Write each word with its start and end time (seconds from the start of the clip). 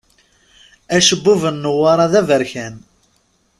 Acebbub 0.95 1.41
n 1.49 1.55
Newwara 1.61 2.07
d 2.11 2.13
aberkan. 2.19 2.75